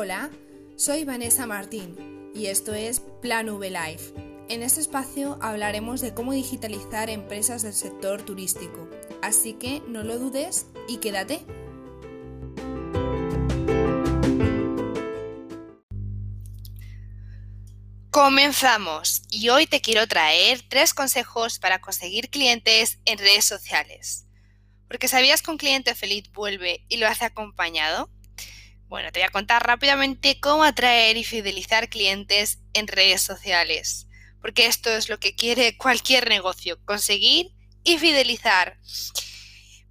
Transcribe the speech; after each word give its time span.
Hola, 0.00 0.30
soy 0.76 1.02
Vanessa 1.02 1.44
Martín 1.48 2.30
y 2.32 2.46
esto 2.46 2.72
es 2.72 3.02
Plan 3.20 3.48
V 3.48 3.68
Life. 3.68 4.14
En 4.48 4.62
este 4.62 4.80
espacio 4.80 5.40
hablaremos 5.42 6.00
de 6.00 6.14
cómo 6.14 6.32
digitalizar 6.32 7.10
empresas 7.10 7.62
del 7.62 7.72
sector 7.72 8.22
turístico, 8.22 8.88
así 9.22 9.54
que 9.54 9.82
no 9.88 10.04
lo 10.04 10.20
dudes 10.20 10.66
y 10.86 10.98
quédate. 10.98 11.44
Comenzamos 18.12 19.22
y 19.32 19.48
hoy 19.48 19.66
te 19.66 19.80
quiero 19.80 20.06
traer 20.06 20.62
tres 20.68 20.94
consejos 20.94 21.58
para 21.58 21.80
conseguir 21.80 22.30
clientes 22.30 23.00
en 23.04 23.18
redes 23.18 23.46
sociales. 23.46 24.28
Porque 24.86 25.08
¿sabías 25.08 25.42
que 25.42 25.50
un 25.50 25.58
cliente 25.58 25.96
feliz 25.96 26.30
vuelve 26.30 26.84
y 26.88 26.98
lo 26.98 27.08
hace 27.08 27.24
acompañado? 27.24 28.08
Bueno, 28.88 29.12
te 29.12 29.20
voy 29.20 29.26
a 29.26 29.30
contar 29.30 29.66
rápidamente 29.66 30.40
cómo 30.40 30.64
atraer 30.64 31.18
y 31.18 31.24
fidelizar 31.24 31.90
clientes 31.90 32.60
en 32.72 32.88
redes 32.88 33.20
sociales. 33.20 34.08
Porque 34.40 34.66
esto 34.66 34.90
es 34.90 35.08
lo 35.08 35.20
que 35.20 35.34
quiere 35.34 35.76
cualquier 35.76 36.28
negocio, 36.28 36.82
conseguir 36.84 37.52
y 37.84 37.98
fidelizar. 37.98 38.78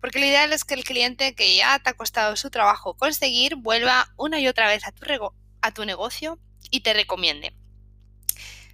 Porque 0.01 0.19
lo 0.19 0.25
ideal 0.25 0.51
es 0.51 0.63
que 0.63 0.73
el 0.73 0.83
cliente 0.83 1.35
que 1.35 1.55
ya 1.55 1.77
te 1.79 1.91
ha 1.91 1.93
costado 1.93 2.35
su 2.35 2.49
trabajo 2.49 2.95
conseguir 2.95 3.55
vuelva 3.55 4.11
una 4.17 4.39
y 4.39 4.47
otra 4.47 4.67
vez 4.67 4.85
a 4.87 4.91
tu, 4.91 5.05
a 5.61 5.73
tu 5.73 5.85
negocio 5.85 6.39
y 6.71 6.79
te 6.79 6.93
recomiende. 6.93 7.53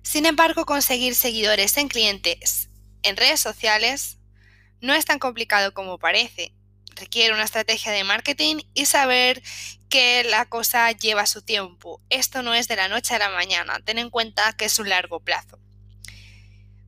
Sin 0.03 0.25
embargo, 0.25 0.65
conseguir 0.65 1.15
seguidores 1.15 1.75
en 1.77 1.87
clientes 1.89 2.69
en 3.03 3.17
redes 3.17 3.41
sociales 3.41 4.19
no 4.79 4.93
es 4.93 5.05
tan 5.05 5.19
complicado 5.19 5.73
como 5.73 5.99
parece. 5.99 6.53
Requiere 6.95 7.33
una 7.33 7.43
estrategia 7.43 7.91
de 7.91 8.03
marketing 8.03 8.57
y 8.73 8.85
saber 8.85 9.41
que 9.93 10.23
la 10.23 10.45
cosa 10.47 10.91
lleva 10.91 11.27
su 11.27 11.43
tiempo. 11.43 12.01
Esto 12.09 12.41
no 12.41 12.55
es 12.55 12.67
de 12.67 12.75
la 12.75 12.87
noche 12.87 13.13
a 13.13 13.19
la 13.19 13.29
mañana. 13.29 13.79
Ten 13.85 13.99
en 13.99 14.09
cuenta 14.09 14.51
que 14.53 14.65
es 14.65 14.79
un 14.79 14.89
largo 14.89 15.19
plazo. 15.19 15.59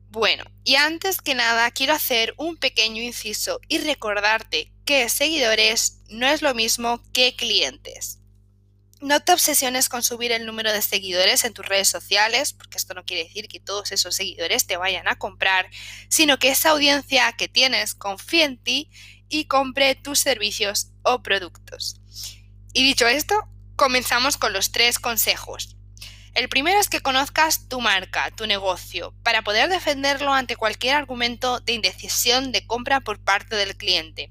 Bueno, 0.08 0.42
y 0.64 0.74
antes 0.74 1.20
que 1.20 1.36
nada 1.36 1.70
quiero 1.70 1.92
hacer 1.92 2.34
un 2.36 2.56
pequeño 2.56 3.00
inciso 3.00 3.60
y 3.68 3.78
recordarte 3.78 4.72
que 4.84 5.08
seguidores 5.08 6.00
no 6.08 6.26
es 6.26 6.42
lo 6.42 6.52
mismo 6.52 7.00
que 7.12 7.36
clientes. 7.36 8.18
No 9.00 9.20
te 9.20 9.32
obsesiones 9.34 9.88
con 9.88 10.02
subir 10.02 10.32
el 10.32 10.44
número 10.44 10.72
de 10.72 10.82
seguidores 10.82 11.44
en 11.44 11.54
tus 11.54 11.64
redes 11.64 11.88
sociales, 11.88 12.54
porque 12.54 12.76
esto 12.76 12.94
no 12.94 13.04
quiere 13.04 13.22
decir 13.22 13.46
que 13.46 13.60
todos 13.60 13.92
esos 13.92 14.16
seguidores 14.16 14.66
te 14.66 14.78
vayan 14.78 15.06
a 15.06 15.16
comprar, 15.16 15.70
sino 16.08 16.40
que 16.40 16.48
esa 16.48 16.70
audiencia 16.70 17.32
que 17.38 17.46
tienes 17.46 17.94
confíe 17.94 18.42
en 18.42 18.58
ti 18.58 18.90
y 19.28 19.44
compre 19.44 19.94
tus 19.94 20.18
servicios 20.18 20.88
o 21.04 21.22
productos. 21.22 22.00
Y 22.76 22.82
dicho 22.82 23.08
esto, 23.08 23.48
comenzamos 23.74 24.36
con 24.36 24.52
los 24.52 24.70
tres 24.70 24.98
consejos. 24.98 25.78
El 26.34 26.50
primero 26.50 26.78
es 26.78 26.90
que 26.90 27.00
conozcas 27.00 27.68
tu 27.68 27.80
marca, 27.80 28.30
tu 28.32 28.46
negocio, 28.46 29.14
para 29.22 29.40
poder 29.40 29.70
defenderlo 29.70 30.34
ante 30.34 30.56
cualquier 30.56 30.94
argumento 30.94 31.60
de 31.60 31.72
indecisión 31.72 32.52
de 32.52 32.66
compra 32.66 33.00
por 33.00 33.18
parte 33.18 33.56
del 33.56 33.78
cliente. 33.78 34.30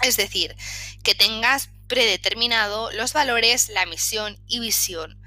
Es 0.00 0.16
decir, 0.16 0.56
que 1.04 1.14
tengas 1.14 1.68
predeterminado 1.86 2.90
los 2.92 3.12
valores, 3.12 3.68
la 3.68 3.84
misión 3.84 4.42
y 4.46 4.60
visión. 4.60 5.20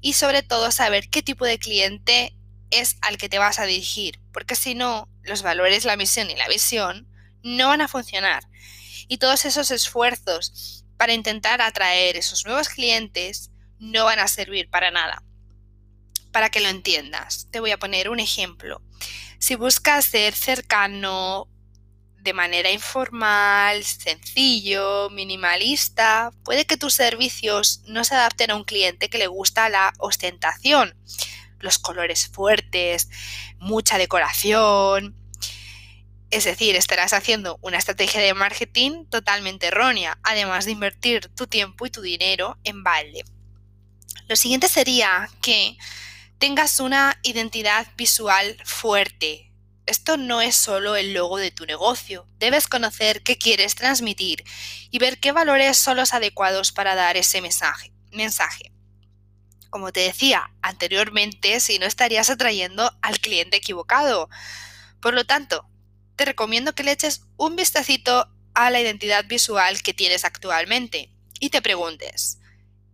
Y 0.00 0.14
sobre 0.14 0.42
todo 0.42 0.72
saber 0.72 1.08
qué 1.08 1.22
tipo 1.22 1.44
de 1.44 1.60
cliente 1.60 2.36
es 2.70 2.96
al 3.00 3.16
que 3.16 3.28
te 3.28 3.38
vas 3.38 3.60
a 3.60 3.64
dirigir, 3.64 4.18
porque 4.32 4.56
si 4.56 4.74
no, 4.74 5.08
los 5.22 5.42
valores, 5.42 5.84
la 5.84 5.96
misión 5.96 6.32
y 6.32 6.34
la 6.34 6.48
visión 6.48 7.08
no 7.44 7.68
van 7.68 7.80
a 7.80 7.86
funcionar. 7.86 8.42
Y 9.06 9.18
todos 9.18 9.44
esos 9.44 9.70
esfuerzos 9.70 10.82
para 10.96 11.14
intentar 11.14 11.60
atraer 11.60 12.16
esos 12.16 12.44
nuevos 12.44 12.68
clientes 12.68 13.50
no 13.78 14.04
van 14.04 14.18
a 14.18 14.28
servir 14.28 14.68
para 14.70 14.90
nada. 14.90 15.22
Para 16.32 16.50
que 16.50 16.60
lo 16.60 16.68
entiendas, 16.68 17.48
te 17.50 17.60
voy 17.60 17.70
a 17.70 17.78
poner 17.78 18.08
un 18.08 18.20
ejemplo. 18.20 18.82
Si 19.38 19.54
buscas 19.54 20.04
ser 20.04 20.34
cercano, 20.34 21.48
de 22.26 22.32
manera 22.32 22.72
informal, 22.72 23.84
sencillo, 23.84 25.08
minimalista, 25.10 26.32
puede 26.44 26.66
que 26.66 26.76
tus 26.76 26.92
servicios 26.92 27.82
no 27.86 28.02
se 28.02 28.16
adapten 28.16 28.50
a 28.50 28.56
un 28.56 28.64
cliente 28.64 29.08
que 29.08 29.18
le 29.18 29.28
gusta 29.28 29.68
la 29.68 29.92
ostentación, 29.98 30.96
los 31.60 31.78
colores 31.78 32.26
fuertes, 32.26 33.08
mucha 33.58 33.96
decoración. 33.96 35.14
Es 36.30 36.44
decir, 36.44 36.74
estarás 36.76 37.12
haciendo 37.12 37.58
una 37.62 37.78
estrategia 37.78 38.20
de 38.20 38.34
marketing 38.34 39.06
totalmente 39.06 39.68
errónea, 39.68 40.18
además 40.22 40.64
de 40.64 40.72
invertir 40.72 41.28
tu 41.28 41.46
tiempo 41.46 41.86
y 41.86 41.90
tu 41.90 42.02
dinero 42.02 42.58
en 42.64 42.82
balde. 42.82 43.24
Lo 44.28 44.36
siguiente 44.36 44.68
sería 44.68 45.28
que 45.40 45.76
tengas 46.38 46.80
una 46.80 47.18
identidad 47.22 47.86
visual 47.96 48.56
fuerte, 48.64 49.46
esto 49.86 50.16
no 50.16 50.40
es 50.40 50.56
solo 50.56 50.96
el 50.96 51.14
logo 51.14 51.38
de 51.38 51.52
tu 51.52 51.64
negocio. 51.64 52.26
Debes 52.40 52.66
conocer 52.66 53.22
qué 53.22 53.38
quieres 53.38 53.76
transmitir 53.76 54.42
y 54.90 54.98
ver 54.98 55.20
qué 55.20 55.30
valores 55.30 55.78
son 55.78 55.96
los 55.96 56.12
adecuados 56.12 56.72
para 56.72 56.96
dar 56.96 57.16
ese 57.16 57.40
mensaje. 57.40 57.92
mensaje. 58.10 58.72
Como 59.70 59.92
te 59.92 60.00
decía 60.00 60.50
anteriormente, 60.60 61.60
si 61.60 61.78
no 61.78 61.86
estarías 61.86 62.30
atrayendo 62.30 62.90
al 63.00 63.20
cliente 63.20 63.58
equivocado. 63.58 64.28
Por 65.00 65.14
lo 65.14 65.24
tanto, 65.24 65.68
te 66.16 66.24
recomiendo 66.24 66.74
que 66.74 66.82
le 66.82 66.92
eches 66.92 67.22
un 67.36 67.56
vistacito 67.56 68.28
a 68.54 68.70
la 68.70 68.80
identidad 68.80 69.26
visual 69.26 69.82
que 69.82 69.94
tienes 69.94 70.24
actualmente 70.24 71.12
y 71.38 71.50
te 71.50 71.60
preguntes, 71.60 72.38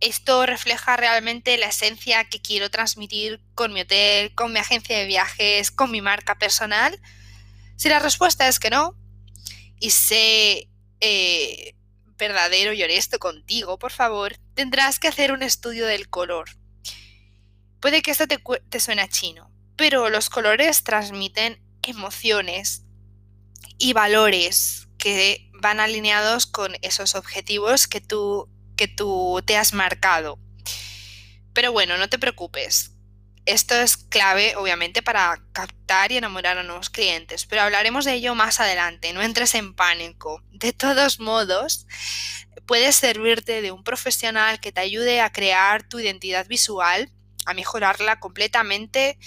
¿esto 0.01 0.45
refleja 0.45 0.97
realmente 0.97 1.57
la 1.57 1.67
esencia 1.67 2.25
que 2.25 2.41
quiero 2.41 2.69
transmitir 2.69 3.41
con 3.55 3.71
mi 3.71 3.81
hotel, 3.81 4.35
con 4.35 4.51
mi 4.51 4.59
agencia 4.59 4.97
de 4.97 5.05
viajes, 5.05 5.71
con 5.71 5.89
mi 5.89 6.01
marca 6.01 6.37
personal? 6.37 6.99
Si 7.77 7.87
la 7.87 7.99
respuesta 7.99 8.47
es 8.49 8.59
que 8.59 8.69
no, 8.69 8.95
y 9.79 9.91
sé 9.91 10.69
eh, 10.99 11.75
verdadero 12.17 12.73
y 12.73 12.83
honesto 12.83 13.19
contigo, 13.19 13.79
por 13.79 13.91
favor, 13.91 14.37
tendrás 14.53 14.99
que 14.99 15.07
hacer 15.07 15.31
un 15.31 15.43
estudio 15.43 15.85
del 15.87 16.09
color. 16.09 16.49
Puede 17.79 18.01
que 18.01 18.11
esto 18.11 18.27
te, 18.27 18.41
te 18.69 18.79
suene 18.81 19.01
a 19.01 19.07
chino, 19.07 19.49
pero 19.77 20.09
los 20.09 20.29
colores 20.29 20.83
transmiten 20.83 21.61
emociones 21.81 22.82
y 23.77 23.93
valores 23.93 24.87
que 24.97 25.49
van 25.53 25.79
alineados 25.79 26.45
con 26.45 26.75
esos 26.81 27.15
objetivos 27.15 27.87
que 27.87 28.01
tú 28.01 28.49
que 28.75 28.87
tú 28.87 29.41
te 29.45 29.57
has 29.57 29.73
marcado. 29.73 30.39
Pero 31.53 31.71
bueno, 31.71 31.97
no 31.97 32.09
te 32.09 32.19
preocupes. 32.19 32.91
Esto 33.45 33.75
es 33.75 33.97
clave, 33.97 34.55
obviamente, 34.55 35.01
para 35.01 35.41
captar 35.51 36.11
y 36.11 36.17
enamorar 36.17 36.57
a 36.57 36.63
nuevos 36.63 36.89
clientes, 36.89 37.45
pero 37.45 37.61
hablaremos 37.61 38.05
de 38.05 38.13
ello 38.13 38.35
más 38.35 38.61
adelante, 38.61 39.11
no 39.11 39.21
entres 39.21 39.53
en 39.55 39.73
pánico. 39.73 40.41
De 40.51 40.71
todos 40.71 41.19
modos, 41.19 41.85
puedes 42.65 42.95
servirte 42.95 43.61
de 43.61 43.73
un 43.73 43.83
profesional 43.83 44.61
que 44.61 44.71
te 44.71 44.79
ayude 44.79 45.19
a 45.19 45.31
crear 45.31 45.83
tu 45.83 45.99
identidad 45.99 46.47
visual, 46.47 47.11
a 47.45 47.53
mejorarla 47.53 48.21
completamente, 48.21 49.17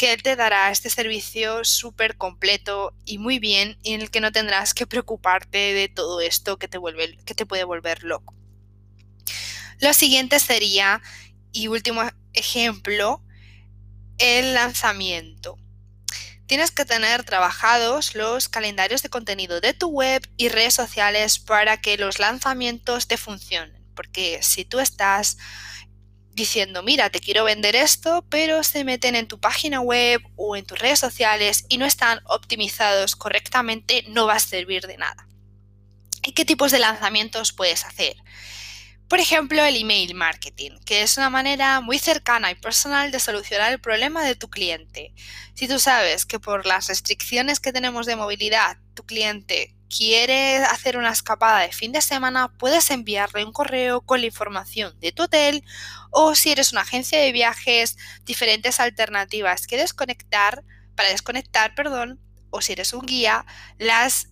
que 0.00 0.14
él 0.14 0.22
te 0.22 0.34
dará 0.34 0.70
este 0.70 0.88
servicio 0.88 1.62
súper 1.62 2.16
completo 2.16 2.94
y 3.04 3.18
muy 3.18 3.38
bien, 3.38 3.76
en 3.84 4.00
el 4.00 4.10
que 4.10 4.22
no 4.22 4.32
tendrás 4.32 4.72
que 4.72 4.86
preocuparte 4.86 5.74
de 5.74 5.90
todo 5.90 6.22
esto 6.22 6.58
que 6.58 6.68
te, 6.68 6.78
vuelve, 6.78 7.18
que 7.26 7.34
te 7.34 7.44
puede 7.44 7.64
volver 7.64 8.02
loco. 8.02 8.34
Lo 9.78 9.92
siguiente 9.92 10.40
sería, 10.40 11.02
y 11.52 11.68
último 11.68 12.00
ejemplo, 12.32 13.22
el 14.16 14.54
lanzamiento. 14.54 15.58
Tienes 16.46 16.70
que 16.70 16.86
tener 16.86 17.24
trabajados 17.24 18.14
los 18.14 18.48
calendarios 18.48 19.02
de 19.02 19.10
contenido 19.10 19.60
de 19.60 19.74
tu 19.74 19.88
web 19.88 20.26
y 20.38 20.48
redes 20.48 20.72
sociales 20.72 21.38
para 21.38 21.78
que 21.78 21.98
los 21.98 22.18
lanzamientos 22.18 23.06
te 23.06 23.18
funcionen. 23.18 23.84
Porque 23.94 24.38
si 24.42 24.64
tú 24.64 24.80
estás 24.80 25.36
diciendo, 26.32 26.82
mira, 26.82 27.10
te 27.10 27.20
quiero 27.20 27.44
vender 27.44 27.76
esto, 27.76 28.24
pero 28.28 28.62
se 28.62 28.84
meten 28.84 29.16
en 29.16 29.28
tu 29.28 29.40
página 29.40 29.80
web 29.80 30.22
o 30.36 30.56
en 30.56 30.64
tus 30.64 30.78
redes 30.78 30.98
sociales 30.98 31.64
y 31.68 31.78
no 31.78 31.86
están 31.86 32.20
optimizados 32.24 33.16
correctamente, 33.16 34.04
no 34.08 34.26
va 34.26 34.34
a 34.34 34.40
servir 34.40 34.86
de 34.86 34.96
nada. 34.96 35.26
¿Y 36.22 36.32
qué 36.32 36.44
tipos 36.44 36.70
de 36.70 36.78
lanzamientos 36.78 37.52
puedes 37.52 37.84
hacer? 37.84 38.16
Por 39.08 39.18
ejemplo, 39.18 39.64
el 39.64 39.76
email 39.76 40.14
marketing, 40.14 40.78
que 40.84 41.02
es 41.02 41.16
una 41.16 41.30
manera 41.30 41.80
muy 41.80 41.98
cercana 41.98 42.52
y 42.52 42.54
personal 42.54 43.10
de 43.10 43.18
solucionar 43.18 43.72
el 43.72 43.80
problema 43.80 44.24
de 44.24 44.36
tu 44.36 44.48
cliente. 44.48 45.12
Si 45.54 45.66
tú 45.66 45.80
sabes 45.80 46.26
que 46.26 46.38
por 46.38 46.64
las 46.64 46.86
restricciones 46.86 47.58
que 47.58 47.72
tenemos 47.72 48.06
de 48.06 48.14
movilidad, 48.14 48.76
tu 48.94 49.04
cliente 49.04 49.74
quiere 49.94 50.56
hacer 50.58 50.96
una 50.96 51.10
escapada 51.10 51.60
de 51.60 51.72
fin 51.72 51.92
de 51.92 52.00
semana, 52.00 52.52
puedes 52.58 52.90
enviarle 52.90 53.44
un 53.44 53.52
correo 53.52 54.00
con 54.00 54.20
la 54.20 54.26
información 54.26 54.98
de 55.00 55.12
tu 55.12 55.24
hotel 55.24 55.64
o 56.10 56.34
si 56.34 56.52
eres 56.52 56.72
una 56.72 56.82
agencia 56.82 57.18
de 57.18 57.32
viajes, 57.32 57.96
diferentes 58.24 58.80
alternativas 58.80 59.66
que 59.66 59.76
desconectar, 59.76 60.64
para 60.94 61.10
desconectar, 61.10 61.74
perdón, 61.74 62.20
o 62.50 62.60
si 62.60 62.72
eres 62.72 62.92
un 62.92 63.04
guía, 63.04 63.44
las 63.78 64.28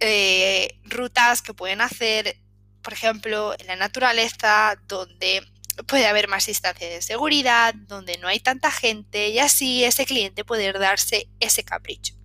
eh, 0.00 0.80
rutas 0.84 1.42
que 1.42 1.54
pueden 1.54 1.80
hacer 1.80 2.36
por 2.82 2.92
ejemplo, 2.92 3.54
en 3.58 3.66
la 3.66 3.76
naturaleza, 3.76 4.76
donde 4.86 5.42
puede 5.86 6.06
haber 6.06 6.28
más 6.28 6.46
distancia 6.46 6.88
de 6.88 7.02
seguridad, 7.02 7.74
donde 7.74 8.18
no 8.18 8.28
hay 8.28 8.40
tanta 8.40 8.70
gente 8.70 9.28
y 9.28 9.38
así 9.38 9.84
ese 9.84 10.06
cliente 10.06 10.44
puede 10.44 10.72
darse 10.72 11.28
ese 11.40 11.64
capricho. 11.64 12.19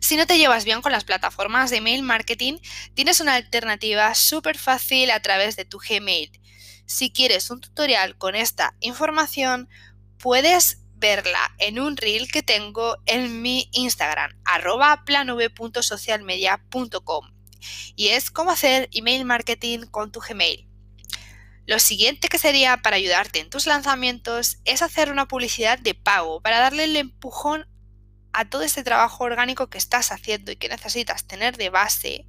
Si 0.00 0.16
no 0.16 0.26
te 0.26 0.38
llevas 0.38 0.64
bien 0.64 0.82
con 0.82 0.92
las 0.92 1.04
plataformas 1.04 1.70
de 1.70 1.78
email 1.78 2.02
marketing, 2.02 2.58
tienes 2.94 3.20
una 3.20 3.34
alternativa 3.34 4.14
súper 4.14 4.58
fácil 4.58 5.10
a 5.10 5.20
través 5.20 5.56
de 5.56 5.64
tu 5.64 5.78
Gmail. 5.78 6.30
Si 6.86 7.10
quieres 7.10 7.50
un 7.50 7.60
tutorial 7.60 8.16
con 8.16 8.34
esta 8.34 8.74
información, 8.80 9.68
puedes 10.18 10.82
verla 10.94 11.54
en 11.58 11.78
un 11.78 11.96
reel 11.96 12.30
que 12.30 12.42
tengo 12.42 12.96
en 13.06 13.42
mi 13.42 13.68
Instagram, 13.72 14.30
arroba. 14.44 15.04
Y 17.96 18.08
es 18.08 18.30
cómo 18.30 18.50
hacer 18.50 18.88
email 18.92 19.24
marketing 19.24 19.80
con 19.90 20.12
tu 20.12 20.20
Gmail. 20.20 20.68
Lo 21.66 21.80
siguiente 21.80 22.28
que 22.28 22.38
sería 22.38 22.76
para 22.76 22.96
ayudarte 22.96 23.40
en 23.40 23.50
tus 23.50 23.66
lanzamientos 23.66 24.58
es 24.64 24.82
hacer 24.82 25.10
una 25.10 25.26
publicidad 25.26 25.78
de 25.80 25.94
pago 25.94 26.40
para 26.40 26.60
darle 26.60 26.84
el 26.84 26.96
empujón 26.96 27.66
a 28.36 28.44
todo 28.44 28.62
este 28.62 28.84
trabajo 28.84 29.24
orgánico 29.24 29.68
que 29.68 29.78
estás 29.78 30.12
haciendo 30.12 30.52
y 30.52 30.56
que 30.56 30.68
necesitas 30.68 31.26
tener 31.26 31.56
de 31.56 31.70
base. 31.70 32.26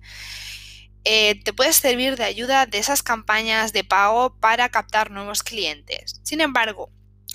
Eh, 1.04 1.42
te 1.44 1.54
puedes 1.54 1.76
servir 1.76 2.16
de 2.16 2.24
ayuda 2.24 2.66
de 2.66 2.78
esas 2.78 3.04
campañas 3.04 3.74
de 3.74 3.84
pago 3.84 4.36
para 4.40 4.70
captar 4.70 5.12
nuevos 5.12 5.44
clientes. 5.44 6.22
Sin 6.24 6.40
embargo, 6.40 6.90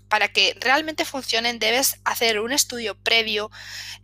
para 0.08 0.28
que 0.28 0.56
realmente 0.58 1.04
funcionen 1.04 1.58
debes 1.58 2.00
hacer 2.04 2.40
un 2.40 2.52
estudio 2.52 2.98
previo 2.98 3.50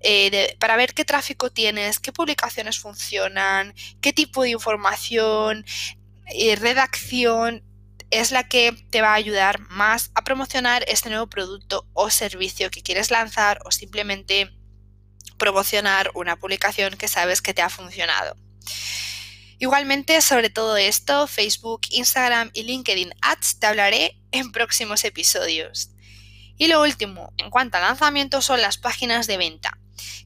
eh, 0.00 0.54
para 0.58 0.76
ver 0.76 0.92
qué 0.92 1.04
tráfico 1.04 1.50
tienes, 1.50 1.98
qué 1.98 2.12
publicaciones 2.12 2.78
funcionan, 2.78 3.74
qué 4.02 4.12
tipo 4.12 4.42
de 4.42 4.50
información, 4.50 5.64
y 6.30 6.54
redacción 6.56 7.64
es 8.10 8.32
la 8.32 8.48
que 8.48 8.72
te 8.90 9.02
va 9.02 9.12
a 9.12 9.14
ayudar 9.14 9.60
más 9.60 10.10
a 10.14 10.24
promocionar 10.24 10.84
este 10.88 11.10
nuevo 11.10 11.26
producto 11.28 11.86
o 11.92 12.10
servicio 12.10 12.70
que 12.70 12.82
quieres 12.82 13.10
lanzar 13.10 13.60
o 13.64 13.70
simplemente 13.70 14.57
promocionar 15.36 16.10
una 16.14 16.36
publicación 16.36 16.96
que 16.96 17.08
sabes 17.08 17.42
que 17.42 17.54
te 17.54 17.62
ha 17.62 17.70
funcionado. 17.70 18.36
Igualmente, 19.60 20.20
sobre 20.22 20.50
todo 20.50 20.76
esto, 20.76 21.26
Facebook, 21.26 21.80
Instagram 21.90 22.50
y 22.52 22.62
LinkedIn 22.62 23.12
Ads 23.22 23.58
te 23.58 23.66
hablaré 23.66 24.20
en 24.30 24.52
próximos 24.52 25.04
episodios. 25.04 25.90
Y 26.56 26.68
lo 26.68 26.80
último, 26.82 27.32
en 27.38 27.50
cuanto 27.50 27.76
a 27.76 27.80
lanzamiento, 27.80 28.40
son 28.40 28.60
las 28.60 28.78
páginas 28.78 29.26
de 29.26 29.36
venta, 29.36 29.78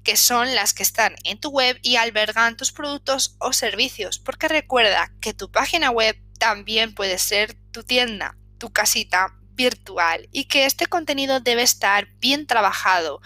que 0.02 0.16
son 0.16 0.54
las 0.54 0.74
que 0.74 0.82
están 0.82 1.14
en 1.24 1.40
tu 1.40 1.50
web 1.50 1.78
y 1.82 1.96
albergan 1.96 2.56
tus 2.56 2.72
productos 2.72 3.36
o 3.38 3.52
servicios, 3.52 4.18
porque 4.18 4.48
recuerda 4.48 5.12
que 5.20 5.32
tu 5.34 5.50
página 5.50 5.90
web 5.90 6.18
también 6.38 6.94
puede 6.94 7.18
ser 7.18 7.54
tu 7.70 7.84
tienda, 7.84 8.36
tu 8.58 8.70
casita 8.70 9.34
virtual 9.54 10.28
y 10.32 10.44
que 10.44 10.66
este 10.66 10.86
contenido 10.86 11.40
debe 11.40 11.62
estar 11.62 12.08
bien 12.18 12.46
trabajado, 12.46 13.20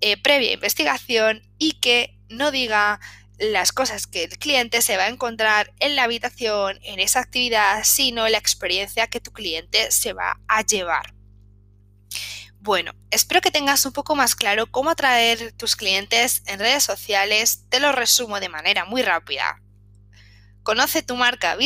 eh, 0.00 0.20
previa 0.20 0.52
investigación 0.52 1.42
y 1.58 1.74
que 1.74 2.18
no 2.28 2.50
diga 2.50 3.00
las 3.38 3.72
cosas 3.72 4.06
que 4.06 4.24
el 4.24 4.38
cliente 4.38 4.82
se 4.82 4.96
va 4.96 5.04
a 5.04 5.08
encontrar 5.08 5.72
en 5.78 5.96
la 5.96 6.04
habitación, 6.04 6.78
en 6.82 6.98
esa 6.98 7.20
actividad, 7.20 7.84
sino 7.84 8.28
la 8.28 8.38
experiencia 8.38 9.06
que 9.06 9.20
tu 9.20 9.32
cliente 9.32 9.90
se 9.92 10.12
va 10.12 10.40
a 10.48 10.62
llevar. 10.62 11.14
Bueno, 12.60 12.92
espero 13.10 13.40
que 13.40 13.52
tengas 13.52 13.86
un 13.86 13.92
poco 13.92 14.16
más 14.16 14.34
claro 14.34 14.66
cómo 14.70 14.90
atraer 14.90 15.52
tus 15.52 15.76
clientes 15.76 16.42
en 16.46 16.58
redes 16.58 16.82
sociales. 16.82 17.64
Te 17.68 17.78
lo 17.78 17.92
resumo 17.92 18.40
de 18.40 18.48
manera 18.48 18.84
muy 18.84 19.02
rápida. 19.02 19.62
Conoce 20.64 21.02
tu 21.02 21.14
marca, 21.14 21.56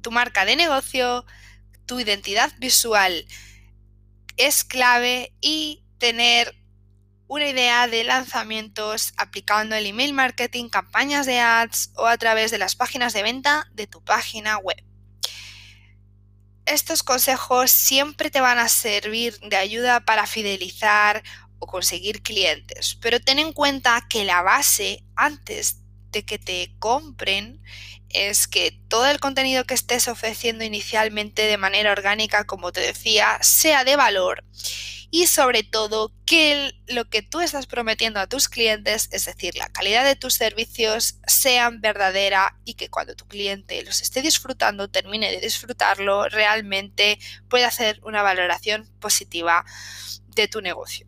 tu 0.00 0.12
marca 0.12 0.44
de 0.44 0.54
negocio, 0.54 1.26
tu 1.86 1.98
identidad 1.98 2.52
visual 2.58 3.26
es 4.36 4.64
clave 4.64 5.32
y 5.40 5.84
tener 5.98 6.54
una 7.32 7.48
idea 7.48 7.88
de 7.88 8.04
lanzamientos 8.04 9.14
aplicando 9.16 9.74
el 9.74 9.86
email 9.86 10.12
marketing, 10.12 10.68
campañas 10.68 11.24
de 11.24 11.40
ads 11.40 11.90
o 11.96 12.06
a 12.06 12.18
través 12.18 12.50
de 12.50 12.58
las 12.58 12.76
páginas 12.76 13.14
de 13.14 13.22
venta 13.22 13.66
de 13.72 13.86
tu 13.86 14.04
página 14.04 14.58
web. 14.58 14.76
Estos 16.66 17.02
consejos 17.02 17.70
siempre 17.70 18.30
te 18.30 18.42
van 18.42 18.58
a 18.58 18.68
servir 18.68 19.38
de 19.40 19.56
ayuda 19.56 20.00
para 20.00 20.26
fidelizar 20.26 21.22
o 21.58 21.66
conseguir 21.66 22.22
clientes, 22.22 22.98
pero 23.00 23.18
ten 23.18 23.38
en 23.38 23.54
cuenta 23.54 24.04
que 24.10 24.24
la 24.24 24.42
base 24.42 25.02
antes 25.16 25.78
de 26.10 26.26
que 26.26 26.38
te 26.38 26.74
compren 26.78 27.62
es 28.10 28.46
que 28.46 28.78
todo 28.88 29.06
el 29.06 29.20
contenido 29.20 29.64
que 29.64 29.72
estés 29.72 30.06
ofreciendo 30.06 30.64
inicialmente 30.64 31.46
de 31.46 31.56
manera 31.56 31.92
orgánica, 31.92 32.44
como 32.44 32.72
te 32.72 32.80
decía, 32.80 33.38
sea 33.40 33.84
de 33.84 33.96
valor 33.96 34.44
y 35.14 35.26
sobre 35.26 35.62
todo 35.62 36.10
que 36.24 36.72
lo 36.86 37.04
que 37.10 37.20
tú 37.20 37.42
estás 37.42 37.66
prometiendo 37.66 38.18
a 38.18 38.26
tus 38.26 38.48
clientes, 38.48 39.10
es 39.12 39.26
decir, 39.26 39.54
la 39.58 39.68
calidad 39.68 40.06
de 40.06 40.16
tus 40.16 40.32
servicios, 40.32 41.18
sean 41.26 41.82
verdadera 41.82 42.58
y 42.64 42.74
que 42.74 42.88
cuando 42.88 43.14
tu 43.14 43.26
cliente 43.26 43.82
los 43.82 44.00
esté 44.00 44.22
disfrutando, 44.22 44.88
termine 44.88 45.30
de 45.30 45.40
disfrutarlo, 45.42 46.30
realmente 46.30 47.18
pueda 47.50 47.68
hacer 47.68 48.00
una 48.04 48.22
valoración 48.22 48.90
positiva 49.00 49.66
de 50.28 50.48
tu 50.48 50.62
negocio. 50.62 51.06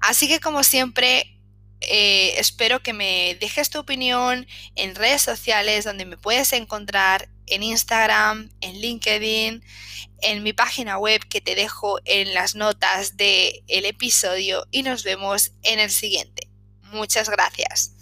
Así 0.00 0.26
que 0.26 0.40
como 0.40 0.64
siempre, 0.64 1.38
eh, 1.82 2.34
espero 2.38 2.82
que 2.82 2.94
me 2.94 3.36
dejes 3.40 3.70
tu 3.70 3.78
opinión 3.78 4.44
en 4.74 4.96
redes 4.96 5.22
sociales 5.22 5.84
donde 5.84 6.04
me 6.04 6.16
puedes 6.16 6.52
encontrar 6.52 7.28
en 7.46 7.62
Instagram, 7.62 8.50
en 8.60 8.80
LinkedIn, 8.80 9.62
en 10.22 10.42
mi 10.42 10.52
página 10.52 10.98
web 10.98 11.22
que 11.28 11.40
te 11.40 11.54
dejo 11.54 11.98
en 12.04 12.34
las 12.34 12.54
notas 12.54 13.16
del 13.16 13.62
episodio 13.68 14.66
y 14.70 14.82
nos 14.82 15.04
vemos 15.04 15.52
en 15.62 15.78
el 15.78 15.90
siguiente. 15.90 16.48
Muchas 16.92 17.28
gracias. 17.28 17.92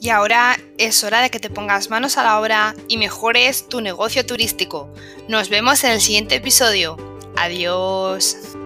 Y 0.00 0.10
ahora 0.10 0.56
es 0.78 1.02
hora 1.02 1.20
de 1.20 1.30
que 1.30 1.40
te 1.40 1.50
pongas 1.50 1.90
manos 1.90 2.16
a 2.16 2.22
la 2.22 2.40
obra 2.40 2.74
y 2.88 2.98
mejores 2.98 3.68
tu 3.68 3.80
negocio 3.80 4.24
turístico. 4.24 4.92
Nos 5.28 5.48
vemos 5.48 5.82
en 5.84 5.90
el 5.90 6.00
siguiente 6.00 6.36
episodio. 6.36 6.96
Adiós. 7.36 8.57